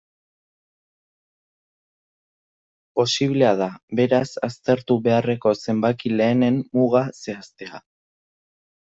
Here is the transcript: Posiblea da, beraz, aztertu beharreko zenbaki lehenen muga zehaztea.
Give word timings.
Posiblea 2.99 3.51
da, 3.59 3.67
beraz, 3.99 4.21
aztertu 4.47 4.97
beharreko 5.09 5.53
zenbaki 5.65 6.13
lehenen 6.15 6.57
muga 6.81 7.03
zehaztea. 7.19 7.83